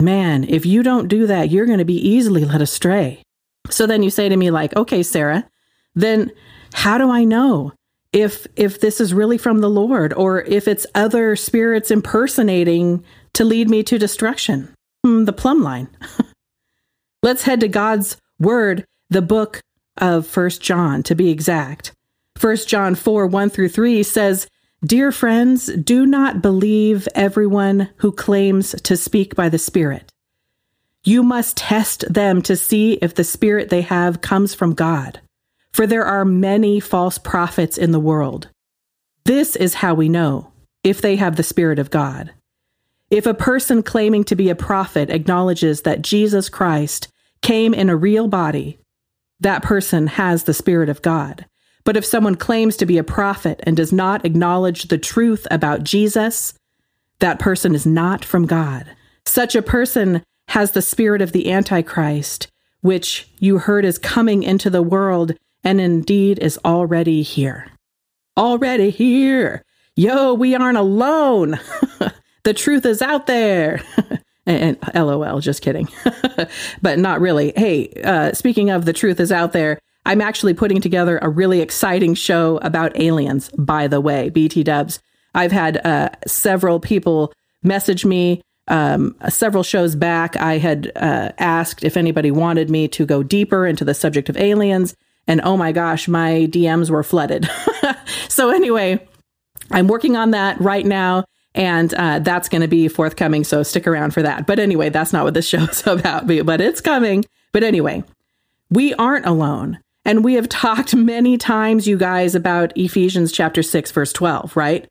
man, 0.00 0.44
if 0.44 0.66
you 0.66 0.82
don't 0.82 1.08
do 1.08 1.26
that, 1.26 1.50
you're 1.50 1.66
going 1.66 1.78
to 1.78 1.84
be 1.84 2.08
easily 2.08 2.44
led 2.44 2.62
astray. 2.62 3.22
So 3.70 3.86
then 3.86 4.02
you 4.02 4.10
say 4.10 4.28
to 4.28 4.36
me 4.36 4.50
like, 4.50 4.74
"Okay, 4.76 5.02
Sarah, 5.02 5.48
then 5.94 6.32
how 6.72 6.98
do 6.98 7.10
I 7.10 7.24
know 7.24 7.72
if 8.12 8.46
if 8.56 8.80
this 8.80 9.00
is 9.00 9.14
really 9.14 9.38
from 9.38 9.60
the 9.60 9.70
Lord 9.70 10.12
or 10.12 10.42
if 10.42 10.66
it's 10.66 10.86
other 10.94 11.36
spirits 11.36 11.90
impersonating 11.90 13.04
to 13.34 13.44
lead 13.44 13.70
me 13.70 13.82
to 13.84 13.98
destruction?" 13.98 14.74
Hmm, 15.04 15.24
the 15.24 15.32
plumb 15.32 15.62
line. 15.62 15.88
Let's 17.22 17.42
head 17.42 17.60
to 17.60 17.68
God's 17.68 18.16
word, 18.38 18.84
the 19.10 19.22
book 19.22 19.60
of 19.96 20.26
First 20.26 20.60
John 20.60 21.02
to 21.04 21.14
be 21.14 21.30
exact. 21.30 21.92
First 22.36 22.68
John 22.68 22.94
4, 22.94 23.26
1 23.26 23.50
through 23.50 23.68
3 23.68 24.02
says, 24.02 24.48
Dear 24.84 25.12
friends, 25.12 25.66
do 25.66 26.06
not 26.06 26.42
believe 26.42 27.08
everyone 27.14 27.90
who 27.96 28.12
claims 28.12 28.74
to 28.82 28.96
speak 28.96 29.34
by 29.34 29.48
the 29.48 29.58
Spirit 29.58 30.12
you 31.04 31.22
must 31.22 31.56
test 31.56 32.04
them 32.12 32.42
to 32.42 32.56
see 32.56 32.94
if 32.94 33.14
the 33.14 33.24
spirit 33.24 33.70
they 33.70 33.80
have 33.82 34.20
comes 34.20 34.54
from 34.54 34.74
God. 34.74 35.20
For 35.72 35.86
there 35.86 36.04
are 36.04 36.24
many 36.24 36.80
false 36.80 37.18
prophets 37.18 37.76
in 37.76 37.92
the 37.92 38.00
world. 38.00 38.48
This 39.24 39.56
is 39.56 39.74
how 39.74 39.94
we 39.94 40.08
know 40.08 40.52
if 40.84 41.00
they 41.00 41.16
have 41.16 41.36
the 41.36 41.42
Spirit 41.42 41.78
of 41.78 41.90
God. 41.90 42.32
If 43.10 43.26
a 43.26 43.34
person 43.34 43.82
claiming 43.82 44.24
to 44.24 44.36
be 44.36 44.48
a 44.48 44.54
prophet 44.54 45.10
acknowledges 45.10 45.82
that 45.82 46.02
Jesus 46.02 46.48
Christ 46.48 47.08
came 47.40 47.74
in 47.74 47.90
a 47.90 47.96
real 47.96 48.28
body, 48.28 48.78
that 49.40 49.62
person 49.62 50.06
has 50.06 50.44
the 50.44 50.54
Spirit 50.54 50.88
of 50.88 51.02
God. 51.02 51.46
But 51.84 51.96
if 51.96 52.04
someone 52.04 52.36
claims 52.36 52.76
to 52.76 52.86
be 52.86 52.98
a 52.98 53.04
prophet 53.04 53.60
and 53.64 53.76
does 53.76 53.92
not 53.92 54.24
acknowledge 54.24 54.84
the 54.84 54.98
truth 54.98 55.46
about 55.50 55.82
Jesus, 55.82 56.54
that 57.18 57.38
person 57.38 57.74
is 57.74 57.86
not 57.86 58.24
from 58.24 58.46
God. 58.46 58.86
Such 59.24 59.54
a 59.54 59.62
person 59.62 60.22
has 60.48 60.72
the 60.72 60.82
spirit 60.82 61.22
of 61.22 61.32
the 61.32 61.50
Antichrist, 61.50 62.48
which 62.80 63.28
you 63.38 63.58
heard 63.58 63.84
is 63.84 63.98
coming 63.98 64.42
into 64.42 64.70
the 64.70 64.82
world 64.82 65.32
and 65.64 65.80
indeed 65.80 66.38
is 66.40 66.58
already 66.64 67.22
here. 67.22 67.68
Already 68.36 68.90
here. 68.90 69.64
Yo, 69.94 70.34
we 70.34 70.54
aren't 70.54 70.78
alone. 70.78 71.58
the 72.44 72.54
truth 72.54 72.86
is 72.86 73.02
out 73.02 73.26
there. 73.26 73.82
and, 74.46 74.78
and, 74.94 75.06
lol, 75.06 75.40
just 75.40 75.62
kidding. 75.62 75.88
but 76.82 76.98
not 76.98 77.20
really. 77.20 77.52
Hey, 77.56 77.92
uh, 78.02 78.32
speaking 78.32 78.70
of 78.70 78.84
the 78.84 78.92
truth 78.92 79.20
is 79.20 79.30
out 79.30 79.52
there, 79.52 79.78
I'm 80.04 80.20
actually 80.20 80.54
putting 80.54 80.80
together 80.80 81.18
a 81.22 81.28
really 81.28 81.60
exciting 81.60 82.14
show 82.14 82.58
about 82.58 82.98
aliens, 83.00 83.50
by 83.50 83.86
the 83.86 84.00
way, 84.00 84.30
BT 84.30 84.64
dubs. 84.64 85.00
I've 85.34 85.52
had 85.52 85.84
uh, 85.86 86.10
several 86.26 86.80
people 86.80 87.32
message 87.62 88.04
me 88.04 88.42
um, 88.68 89.16
several 89.28 89.62
shows 89.62 89.96
back, 89.96 90.36
I 90.36 90.58
had 90.58 90.92
uh, 90.96 91.32
asked 91.38 91.84
if 91.84 91.96
anybody 91.96 92.30
wanted 92.30 92.70
me 92.70 92.88
to 92.88 93.04
go 93.04 93.22
deeper 93.22 93.66
into 93.66 93.84
the 93.84 93.94
subject 93.94 94.28
of 94.28 94.36
aliens. 94.36 94.94
And 95.26 95.40
oh 95.42 95.56
my 95.56 95.72
gosh, 95.72 96.08
my 96.08 96.48
DMs 96.50 96.90
were 96.90 97.02
flooded. 97.02 97.48
so, 98.28 98.50
anyway, 98.50 99.06
I'm 99.70 99.88
working 99.88 100.16
on 100.16 100.30
that 100.32 100.60
right 100.60 100.86
now. 100.86 101.24
And 101.54 101.92
uh, 101.94 102.20
that's 102.20 102.48
going 102.48 102.62
to 102.62 102.68
be 102.68 102.88
forthcoming. 102.88 103.44
So, 103.44 103.62
stick 103.62 103.86
around 103.86 104.14
for 104.14 104.22
that. 104.22 104.46
But 104.46 104.58
anyway, 104.58 104.88
that's 104.88 105.12
not 105.12 105.24
what 105.24 105.34
this 105.34 105.46
show 105.48 105.64
is 105.64 105.82
about, 105.86 106.26
but 106.26 106.60
it's 106.60 106.80
coming. 106.80 107.24
But 107.52 107.64
anyway, 107.64 108.04
we 108.70 108.94
aren't 108.94 109.26
alone. 109.26 109.78
And 110.04 110.24
we 110.24 110.34
have 110.34 110.48
talked 110.48 110.94
many 110.94 111.36
times, 111.38 111.86
you 111.86 111.96
guys, 111.96 112.34
about 112.34 112.76
Ephesians 112.76 113.32
chapter 113.32 113.62
6, 113.62 113.90
verse 113.92 114.12
12, 114.12 114.56
right? 114.56 114.88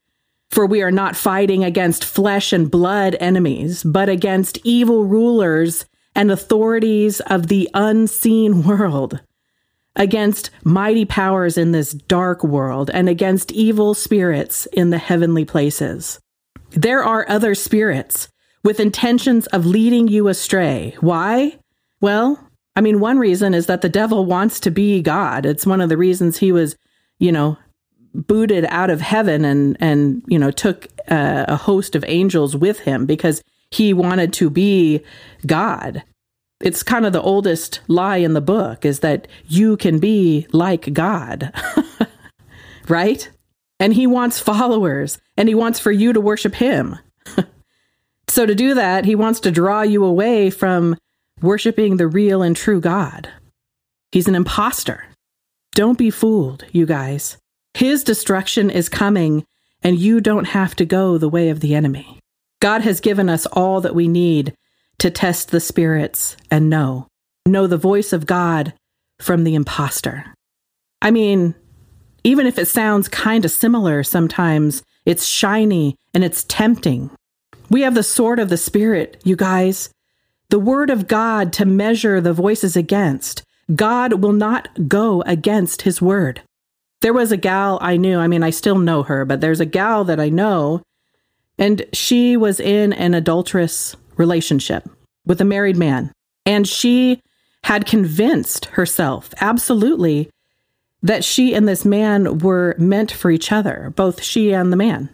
For 0.49 0.65
we 0.65 0.81
are 0.81 0.91
not 0.91 1.15
fighting 1.15 1.63
against 1.63 2.03
flesh 2.03 2.51
and 2.51 2.69
blood 2.69 3.15
enemies, 3.19 3.83
but 3.83 4.09
against 4.09 4.59
evil 4.63 5.05
rulers 5.05 5.85
and 6.13 6.29
authorities 6.29 7.21
of 7.21 7.47
the 7.47 7.69
unseen 7.73 8.63
world, 8.67 9.21
against 9.95 10.49
mighty 10.63 11.05
powers 11.05 11.57
in 11.57 11.71
this 11.71 11.93
dark 11.93 12.43
world, 12.43 12.89
and 12.93 13.07
against 13.07 13.51
evil 13.51 13.93
spirits 13.93 14.65
in 14.67 14.89
the 14.89 14.97
heavenly 14.97 15.45
places. 15.45 16.19
There 16.71 17.03
are 17.03 17.25
other 17.29 17.55
spirits 17.55 18.29
with 18.63 18.79
intentions 18.79 19.47
of 19.47 19.65
leading 19.65 20.07
you 20.07 20.27
astray. 20.27 20.95
Why? 20.99 21.57
Well, 21.99 22.39
I 22.81 22.83
mean, 22.83 22.99
one 22.99 23.19
reason 23.19 23.53
is 23.53 23.67
that 23.67 23.81
the 23.81 23.89
devil 23.89 24.25
wants 24.25 24.59
to 24.61 24.71
be 24.71 25.03
God. 25.03 25.45
It's 25.45 25.67
one 25.67 25.81
of 25.81 25.89
the 25.89 25.97
reasons 25.97 26.39
he 26.39 26.51
was, 26.51 26.75
you 27.19 27.31
know, 27.31 27.55
booted 28.15 28.65
out 28.69 28.89
of 28.89 29.01
heaven 29.01 29.45
and 29.45 29.77
and 29.79 30.23
you 30.25 30.39
know 30.39 30.49
took 30.49 30.87
uh, 31.07 31.45
a 31.47 31.57
host 31.57 31.95
of 31.95 32.03
angels 32.07 32.55
with 32.55 32.79
him 32.79 33.05
because 33.05 33.43
he 33.69 33.93
wanted 33.93 34.33
to 34.33 34.49
be 34.49 35.03
God. 35.45 36.01
It's 36.59 36.81
kind 36.81 37.05
of 37.05 37.13
the 37.13 37.21
oldest 37.21 37.81
lie 37.87 38.17
in 38.17 38.33
the 38.33 38.41
book 38.41 38.83
is 38.83 39.01
that 39.01 39.27
you 39.45 39.77
can 39.77 39.99
be 39.99 40.47
like 40.51 40.91
God. 40.91 41.53
right? 42.87 43.29
And 43.79 43.93
he 43.93 44.07
wants 44.07 44.39
followers 44.39 45.19
and 45.37 45.47
he 45.47 45.53
wants 45.53 45.79
for 45.79 45.91
you 45.91 46.13
to 46.13 46.19
worship 46.19 46.55
him. 46.55 46.97
so 48.27 48.47
to 48.47 48.55
do 48.55 48.73
that, 48.73 49.05
he 49.05 49.13
wants 49.13 49.39
to 49.41 49.51
draw 49.51 49.83
you 49.83 50.03
away 50.03 50.49
from 50.49 50.97
worshiping 51.41 51.97
the 51.97 52.07
real 52.07 52.41
and 52.41 52.55
true 52.55 52.79
God. 52.79 53.29
He's 54.11 54.27
an 54.27 54.35
impostor. 54.35 55.05
Don't 55.73 55.97
be 55.97 56.09
fooled, 56.09 56.65
you 56.71 56.85
guys. 56.85 57.37
His 57.73 58.03
destruction 58.03 58.69
is 58.69 58.89
coming, 58.89 59.45
and 59.81 59.97
you 59.97 60.19
don't 60.19 60.47
have 60.47 60.75
to 60.75 60.85
go 60.85 61.17
the 61.17 61.29
way 61.29 61.49
of 61.49 61.61
the 61.61 61.75
enemy. 61.75 62.19
God 62.59 62.81
has 62.81 62.99
given 62.99 63.29
us 63.29 63.45
all 63.47 63.81
that 63.81 63.95
we 63.95 64.07
need 64.07 64.53
to 64.99 65.09
test 65.09 65.49
the 65.49 65.59
spirits 65.59 66.37
and 66.51 66.69
know, 66.69 67.07
know 67.47 67.67
the 67.67 67.77
voice 67.77 68.13
of 68.13 68.25
God 68.25 68.73
from 69.19 69.43
the 69.43 69.55
impostor. 69.55 70.25
I 71.01 71.09
mean, 71.09 71.55
even 72.23 72.45
if 72.45 72.59
it 72.59 72.67
sounds 72.67 73.07
kind 73.07 73.45
of 73.45 73.51
similar 73.51 74.03
sometimes, 74.03 74.83
it's 75.05 75.25
shiny 75.25 75.95
and 76.13 76.23
it's 76.23 76.43
tempting. 76.43 77.09
We 77.69 77.81
have 77.81 77.95
the 77.95 78.03
sword 78.03 78.37
of 78.37 78.49
the 78.49 78.57
Spirit, 78.57 79.19
you 79.23 79.35
guys, 79.35 79.89
the 80.51 80.59
word 80.59 80.89
of 80.89 81.07
God 81.07 81.51
to 81.53 81.65
measure 81.65 82.21
the 82.21 82.33
voices 82.33 82.75
against. 82.75 83.43
God 83.73 84.21
will 84.21 84.33
not 84.33 84.89
go 84.89 85.23
against 85.23 85.83
his 85.83 86.01
word. 86.01 86.41
There 86.99 87.13
was 87.13 87.31
a 87.31 87.37
gal 87.37 87.79
I 87.81 87.95
knew, 87.95 88.19
I 88.19 88.27
mean, 88.27 88.43
I 88.43 88.49
still 88.49 88.77
know 88.77 89.01
her, 89.03 89.23
but 89.25 89.39
there's 89.39 89.61
a 89.61 89.65
gal 89.65 90.03
that 90.03 90.19
I 90.19 90.27
know, 90.27 90.83
and 91.57 91.85
she 91.93 92.35
was 92.35 92.59
in 92.59 92.91
an 92.93 93.13
adulterous 93.13 93.95
relationship 94.17 94.87
with 95.25 95.39
a 95.39 95.45
married 95.45 95.77
man. 95.77 96.11
And 96.45 96.67
she 96.67 97.21
had 97.63 97.85
convinced 97.85 98.65
herself, 98.65 99.33
absolutely, 99.39 100.29
that 101.01 101.23
she 101.23 101.55
and 101.55 101.67
this 101.67 101.85
man 101.85 102.39
were 102.39 102.75
meant 102.77 103.11
for 103.11 103.31
each 103.31 103.51
other. 103.53 103.93
Both 103.95 104.21
she 104.21 104.53
and 104.53 104.71
the 104.71 104.77
man 104.77 105.09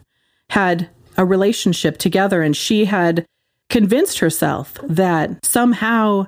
had 0.50 0.90
a 1.16 1.26
relationship 1.26 2.00
together, 2.00 2.42
and 2.42 2.58
she 2.58 2.86
had 2.86 3.26
convinced 3.70 4.20
herself 4.20 4.78
that 4.84 5.46
somehow 5.46 6.26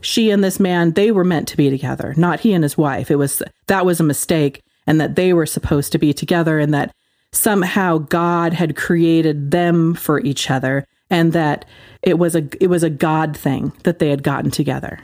she 0.00 0.30
and 0.30 0.44
this 0.44 0.60
man 0.60 0.92
they 0.92 1.10
were 1.10 1.24
meant 1.24 1.48
to 1.48 1.56
be 1.56 1.70
together 1.70 2.14
not 2.16 2.40
he 2.40 2.52
and 2.52 2.62
his 2.62 2.78
wife. 2.78 3.10
It 3.10 3.16
was 3.16 3.42
that 3.66 3.86
was 3.86 4.00
a 4.00 4.04
mistake 4.04 4.62
and 4.86 5.00
that 5.00 5.16
they 5.16 5.32
were 5.32 5.46
supposed 5.46 5.92
to 5.92 5.98
be 5.98 6.12
together 6.12 6.58
and 6.58 6.72
that 6.74 6.94
somehow 7.32 7.98
god 7.98 8.52
had 8.52 8.76
created 8.76 9.50
them 9.50 9.94
for 9.94 10.20
each 10.20 10.50
other 10.50 10.86
and 11.10 11.32
that 11.32 11.64
it 12.02 12.18
was 12.18 12.34
a 12.36 12.48
it 12.62 12.68
was 12.68 12.82
a 12.82 12.90
god 12.90 13.36
thing 13.36 13.72
that 13.82 13.98
they 13.98 14.10
had 14.10 14.22
gotten 14.22 14.50
together. 14.50 15.00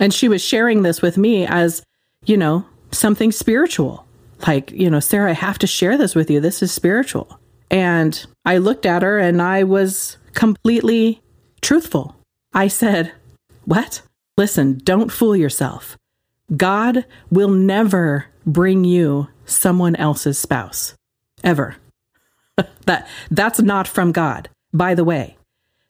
And 0.00 0.12
she 0.12 0.28
was 0.28 0.42
sharing 0.42 0.82
this 0.82 1.00
with 1.00 1.16
me 1.16 1.46
as 1.46 1.82
you 2.26 2.36
know 2.36 2.66
something 2.90 3.32
spiritual. 3.32 4.06
Like 4.46 4.70
you 4.72 4.90
know 4.90 5.00
sarah 5.00 5.30
i 5.30 5.34
have 5.34 5.58
to 5.60 5.66
share 5.66 5.96
this 5.96 6.14
with 6.14 6.30
you. 6.30 6.40
This 6.40 6.62
is 6.62 6.72
spiritual. 6.72 7.38
And 7.70 8.24
i 8.44 8.58
looked 8.58 8.84
at 8.84 9.02
her 9.02 9.18
and 9.18 9.40
i 9.40 9.64
was 9.64 10.18
completely 10.34 11.22
truthful 11.60 12.16
i 12.52 12.68
said 12.68 13.12
what 13.64 14.02
Listen, 14.36 14.80
don't 14.82 15.12
fool 15.12 15.36
yourself. 15.36 15.96
God 16.56 17.04
will 17.30 17.50
never 17.50 18.26
bring 18.44 18.84
you 18.84 19.28
someone 19.44 19.94
else's 19.96 20.38
spouse. 20.38 20.94
Ever. 21.44 21.76
that 22.86 23.06
that's 23.30 23.60
not 23.60 23.86
from 23.86 24.12
God. 24.12 24.48
By 24.72 24.94
the 24.94 25.04
way, 25.04 25.36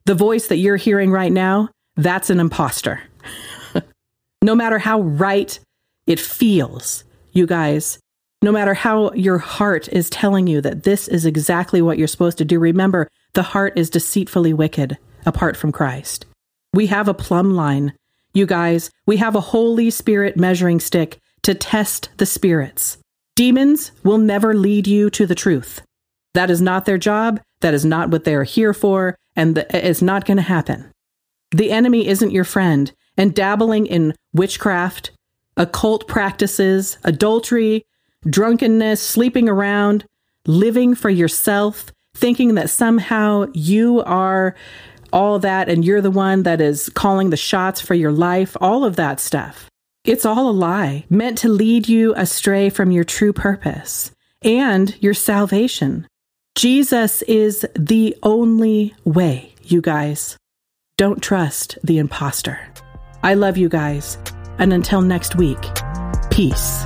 the 0.05 0.15
voice 0.15 0.49
that 0.49 0.59
you're 0.59 0.77
hearing 0.77 1.11
right 1.11 1.33
now, 1.33 1.71
that's 1.97 2.29
an 2.29 2.39
impostor. 2.39 3.01
no 4.43 4.55
matter 4.55 4.79
how 4.79 5.01
right 5.01 5.59
it 6.07 6.21
feels, 6.21 7.05
you 7.33 7.47
guys, 7.47 7.99
no 8.43 8.53
matter 8.53 8.75
how 8.75 9.11
your 9.13 9.39
heart 9.39 9.89
is 9.89 10.11
telling 10.11 10.47
you 10.47 10.61
that 10.61 10.83
this 10.83 11.09
is 11.09 11.25
exactly 11.25 11.81
what 11.81 11.97
you're 11.97 12.07
supposed 12.07 12.37
to 12.39 12.45
do, 12.45 12.59
remember 12.59 13.09
the 13.35 13.43
heart 13.43 13.75
is 13.77 13.91
deceitfully 13.91 14.53
wicked 14.53 14.99
apart 15.27 15.57
from 15.57 15.73
Christ. 15.73 16.27
We 16.73 16.87
have 16.89 17.09
a 17.09 17.15
plumb 17.15 17.55
line 17.55 17.93
you 18.35 18.47
guys, 18.47 18.91
we 19.07 19.19
have 19.19 19.37
a 19.37 19.41
Holy 19.41 19.91
Spirit 19.91 20.37
measuring 20.37 20.81
stick 20.81 21.21
to 21.43 21.55
test 21.55 22.11
the 22.17 22.27
spirits. 22.27 22.99
Demons 23.37 23.93
will 24.03 24.19
never 24.19 24.55
lead 24.55 24.89
you 24.89 25.09
to 25.11 25.25
the 25.25 25.37
truth. 25.37 25.83
That 26.35 26.51
is 26.51 26.61
not 26.61 26.85
their 26.85 26.99
job. 26.99 27.41
That 27.61 27.75
is 27.75 27.85
not 27.85 28.11
what 28.11 28.25
they 28.25 28.35
are 28.35 28.45
here 28.45 28.75
for. 28.75 29.17
And 29.37 29.59
it's 29.71 30.03
not 30.03 30.25
going 30.25 30.37
to 30.37 30.43
happen. 30.43 30.91
The 31.53 31.71
enemy 31.71 32.09
isn't 32.09 32.33
your 32.33 32.45
friend. 32.45 32.93
And 33.17 33.35
dabbling 33.35 33.87
in 33.87 34.15
witchcraft, 34.33 35.13
occult 35.57 36.09
practices, 36.09 36.99
adultery, 37.05 37.87
drunkenness, 38.29 39.01
sleeping 39.01 39.49
around, 39.49 40.05
living 40.47 40.97
for 40.97 41.11
yourself, 41.11 41.93
thinking 42.15 42.55
that 42.55 42.71
somehow 42.71 43.47
you 43.53 44.03
are 44.03 44.55
all 45.13 45.39
that 45.39 45.69
and 45.69 45.85
you're 45.85 46.01
the 46.01 46.11
one 46.11 46.43
that 46.43 46.61
is 46.61 46.91
calling 46.95 47.31
the 47.31 47.37
shots 47.37 47.81
for 47.81 47.95
your 47.95 48.13
life, 48.13 48.57
all 48.61 48.85
of 48.85 48.97
that 48.97 49.21
stuff. 49.21 49.71
It's 50.05 50.27
all 50.27 50.51
a 50.51 50.53
lie 50.53 51.07
meant 51.09 51.39
to 51.39 51.49
lead 51.49 51.89
you 51.89 52.15
astray 52.15 52.69
from 52.69 52.91
your 52.91 53.05
true 53.05 53.33
purpose 53.33 54.11
and 54.43 54.95
your 55.03 55.15
salvation. 55.15 56.07
Jesus 56.55 57.23
is 57.23 57.67
the 57.75 58.17
only 58.23 58.95
way, 59.05 59.55
you 59.63 59.81
guys. 59.81 60.37
Don't 60.97 61.23
trust 61.23 61.79
the 61.83 61.99
impostor. 61.99 62.61
I 63.23 63.35
love 63.35 63.57
you 63.57 63.69
guys. 63.69 64.19
And 64.59 64.73
until 64.73 65.01
next 65.01 65.37
week, 65.37 65.59
peace. 66.31 66.85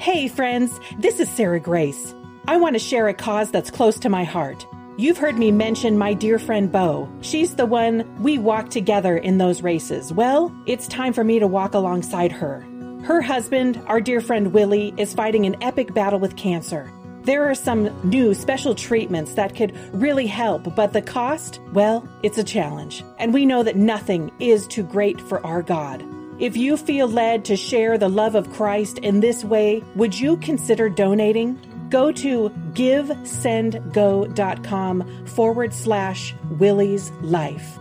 Hey, 0.00 0.28
friends, 0.28 0.78
this 0.96 1.18
is 1.18 1.28
Sarah 1.28 1.58
Grace. 1.58 2.14
I 2.46 2.56
want 2.56 2.76
to 2.76 2.78
share 2.78 3.08
a 3.08 3.14
cause 3.14 3.50
that's 3.50 3.68
close 3.68 3.98
to 3.98 4.08
my 4.08 4.22
heart. 4.22 4.64
You've 4.96 5.18
heard 5.18 5.36
me 5.36 5.50
mention 5.50 5.98
my 5.98 6.14
dear 6.14 6.38
friend 6.38 6.70
Bo. 6.70 7.08
She's 7.20 7.56
the 7.56 7.66
one 7.66 8.22
we 8.22 8.38
walk 8.38 8.70
together 8.70 9.16
in 9.16 9.38
those 9.38 9.60
races. 9.60 10.12
Well, 10.12 10.54
it's 10.66 10.86
time 10.86 11.12
for 11.12 11.24
me 11.24 11.40
to 11.40 11.48
walk 11.48 11.74
alongside 11.74 12.30
her. 12.30 12.64
Her 13.02 13.20
husband, 13.20 13.82
our 13.86 14.00
dear 14.00 14.20
friend 14.20 14.52
Willie, 14.52 14.94
is 14.96 15.14
fighting 15.14 15.46
an 15.46 15.60
epic 15.64 15.92
battle 15.94 16.20
with 16.20 16.36
cancer. 16.36 16.92
There 17.22 17.50
are 17.50 17.56
some 17.56 17.90
new 18.08 18.34
special 18.34 18.76
treatments 18.76 19.34
that 19.34 19.56
could 19.56 19.76
really 19.92 20.28
help, 20.28 20.76
but 20.76 20.92
the 20.92 21.02
cost, 21.02 21.60
well, 21.72 22.08
it's 22.22 22.38
a 22.38 22.44
challenge. 22.44 23.02
And 23.18 23.34
we 23.34 23.44
know 23.44 23.64
that 23.64 23.74
nothing 23.74 24.30
is 24.38 24.68
too 24.68 24.84
great 24.84 25.20
for 25.20 25.44
our 25.44 25.60
God. 25.60 26.04
If 26.38 26.56
you 26.56 26.76
feel 26.76 27.08
led 27.08 27.44
to 27.46 27.56
share 27.56 27.98
the 27.98 28.08
love 28.08 28.36
of 28.36 28.52
Christ 28.52 28.98
in 28.98 29.18
this 29.18 29.44
way, 29.44 29.82
would 29.96 30.16
you 30.18 30.36
consider 30.36 30.88
donating? 30.88 31.58
Go 31.90 32.12
to 32.12 32.50
givesendgo.com 32.74 35.26
forward 35.26 35.74
slash 35.74 36.34
Willie's 36.50 37.10
Life. 37.22 37.76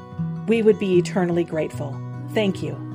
We 0.47 0.63
would 0.63 0.79
be 0.79 0.97
eternally 0.97 1.43
grateful. 1.43 1.95
Thank 2.33 2.63
you. 2.63 2.86